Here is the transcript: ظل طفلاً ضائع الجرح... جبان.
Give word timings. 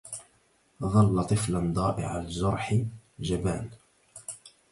ظل 0.83 1.23
طفلاً 1.23 1.73
ضائع 1.73 2.17
الجرح... 2.17 2.75
جبان. 3.19 3.69